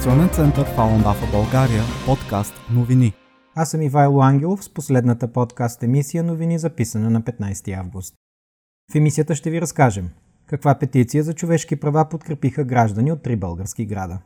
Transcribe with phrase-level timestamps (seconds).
[0.00, 3.12] център Фалон Дафа България, подкаст новини.
[3.54, 8.14] Аз съм Ивайло Ангелов с последната подкаст емисия новини, записана на 15 август.
[8.92, 10.08] В емисията ще ви разкажем
[10.46, 14.18] каква петиция за човешки права подкрепиха граждани от три български града.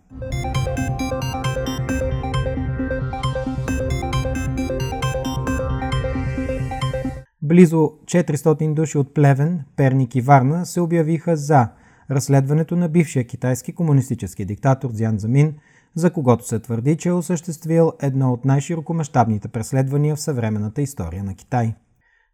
[7.43, 11.69] Близо 400 души от Плевен, Перник и Варна се обявиха за
[12.11, 15.55] разследването на бившия китайски комунистически диктатор Дзян Замин,
[15.95, 21.35] за когото се твърди, че е осъществил едно от най-широкомащабните преследвания в съвременната история на
[21.35, 21.75] Китай.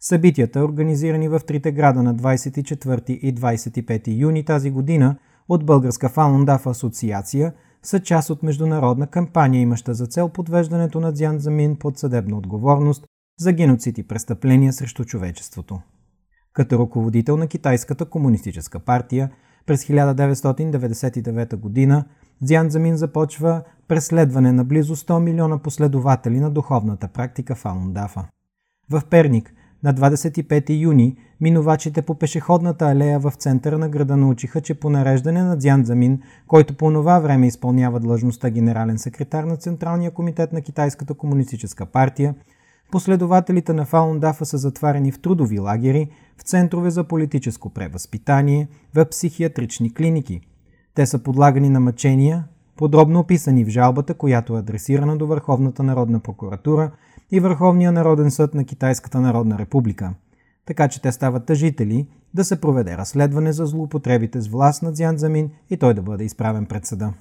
[0.00, 5.16] Събитията, организирани в трите града на 24 и 25 юни тази година
[5.48, 11.38] от Българска Фалундаф асоциация, са част от международна кампания, имаща за цел подвеждането на Дзян
[11.38, 13.04] Замин под съдебна отговорност
[13.38, 15.80] за геноцид и престъпления срещу човечеството.
[16.52, 19.30] Като ръководител на Китайската комунистическа партия
[19.70, 22.04] през 1999 г.
[22.42, 28.24] Дзян Замин започва преследване на близо 100 милиона последователи на духовната практика Фалундафа.
[28.90, 34.74] В Перник на 25 юни минувачите по пешеходната алея в центъра на града научиха, че
[34.74, 40.10] по нареждане на Дзян Замин, който по това време изпълнява длъжността генерален секретар на Централния
[40.10, 42.34] комитет на Китайската комунистическа партия,
[42.90, 49.94] Последователите на Фаундафа са затварени в трудови лагери, в центрове за политическо превъзпитание, в психиатрични
[49.94, 50.40] клиники.
[50.94, 52.44] Те са подлагани на мъчения,
[52.76, 56.90] подробно описани в жалбата, която е адресирана до Върховната народна прокуратура
[57.30, 60.14] и Върховния народен съд на Китайската народна република.
[60.66, 65.16] Така че те стават тъжители да се проведе разследване за злоупотребите с власт на Дзян
[65.16, 67.12] Замин и той да бъде изправен пред съда.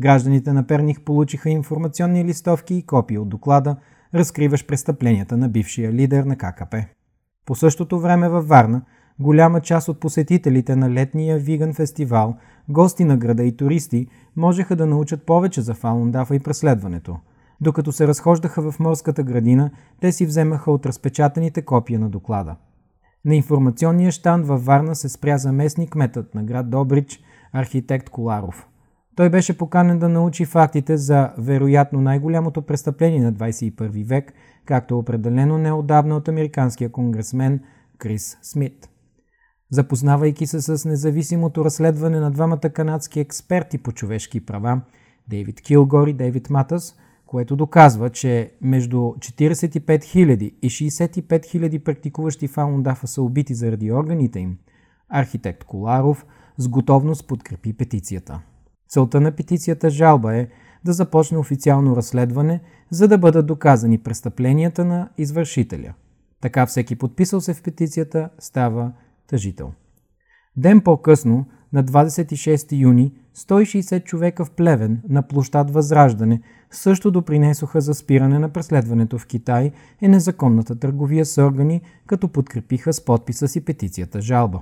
[0.00, 3.76] Гражданите на Перних получиха информационни листовки и копии от доклада,
[4.14, 6.84] разкриваш престъпленията на бившия лидер на ККП.
[7.46, 8.82] По същото време във Варна,
[9.18, 12.36] голяма част от посетителите на летния виган фестивал,
[12.68, 14.06] гости на града и туристи,
[14.36, 17.16] можеха да научат повече за Фалундафа и преследването.
[17.60, 22.56] Докато се разхождаха в морската градина, те си вземаха от разпечатаните копия на доклада.
[23.24, 27.20] На информационния щанд във Варна се спря заместник метът на град Добрич,
[27.52, 28.66] архитект Коларов–
[29.16, 34.32] той беше поканен да научи фактите за вероятно най-голямото престъпление на 21 век,
[34.64, 37.60] както определено неодавна от американския конгресмен
[37.98, 38.88] Крис Смит.
[39.70, 44.80] Запознавайки се с независимото разследване на двамата канадски експерти по човешки права,
[45.28, 46.96] Дейвид Килгор и Дейвид Матас,
[47.26, 54.38] което доказва, че между 45 000 и 65 000 практикуващи фаундафа са убити заради органите
[54.38, 54.58] им,
[55.08, 56.26] архитект Коларов
[56.58, 58.40] с готовност подкрепи петицията.
[58.88, 60.48] Целта на петицията жалба е
[60.84, 62.60] да започне официално разследване,
[62.90, 65.94] за да бъдат доказани престъпленията на извършителя.
[66.40, 68.92] Така всеки подписал се в петицията става
[69.26, 69.72] тъжител.
[70.56, 77.94] Ден по-късно, на 26 юни, 160 човека в Плевен на площад Възраждане също допринесоха за
[77.94, 83.64] спиране на преследването в Китай и незаконната търговия с органи, като подкрепиха с подписа си
[83.64, 84.60] петицията жалба.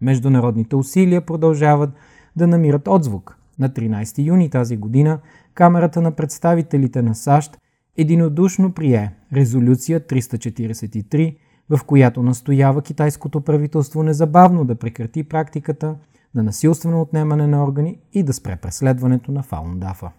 [0.00, 1.90] Международните усилия продължават
[2.36, 5.18] да намират отзвук– на 13 юни тази година
[5.54, 7.58] Камерата на представителите на САЩ
[7.96, 11.36] единодушно прие резолюция 343,
[11.70, 15.96] в която настоява китайското правителство незабавно да прекрати практиката
[16.34, 20.10] на насилствено отнемане на органи и да спре преследването на Фаундафа.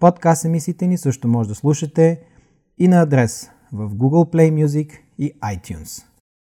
[0.00, 2.20] Подкаст емисиите ни също може да слушате
[2.78, 6.15] и на адрес в Google Play Music и iTunes.